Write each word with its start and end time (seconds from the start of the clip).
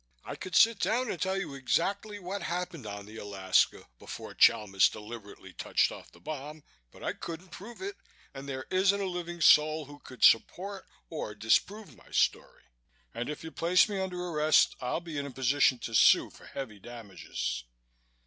I 0.25 0.35
could 0.35 0.55
sit 0.55 0.79
down 0.79 1.11
and 1.11 1.21
tell 1.21 1.37
you 1.39 1.53
exactly 1.53 2.17
what 2.17 2.41
happened 2.41 2.87
on 2.87 3.05
the 3.05 3.17
Alaska 3.17 3.85
before 3.99 4.33
Chalmis 4.33 4.89
deliberately 4.89 5.53
touched 5.53 5.91
off 5.91 6.11
the 6.11 6.19
bomb, 6.19 6.63
but 6.89 7.03
I 7.03 7.13
couldn't 7.13 7.49
prove 7.49 7.83
it 7.83 7.95
and 8.33 8.49
there 8.49 8.65
isn't 8.71 8.99
a 8.99 9.05
living 9.05 9.41
soul 9.41 9.85
who 9.85 9.99
could 9.99 10.23
support 10.23 10.87
or 11.11 11.35
disprove 11.35 11.95
my 11.95 12.09
story. 12.09 12.63
And 13.13 13.29
if 13.29 13.43
you 13.43 13.51
place 13.51 13.87
me 13.87 13.99
under 13.99 14.25
arrest 14.25 14.75
I'll 14.81 15.01
be 15.01 15.19
in 15.19 15.27
a 15.27 15.29
position 15.29 15.77
to 15.77 15.93
sue 15.93 16.31
for 16.31 16.47
heavy 16.47 16.79
damages. 16.79 17.63